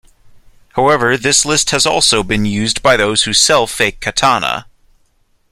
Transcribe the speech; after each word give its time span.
However, 0.69 1.15
this 1.15 1.45
list 1.45 1.69
has 1.69 1.85
also 1.85 2.23
been 2.23 2.43
used 2.43 2.81
by 2.81 2.97
those 2.97 3.25
who 3.25 3.33
sell 3.33 3.67
fake 3.67 3.99
katana. 3.99 4.65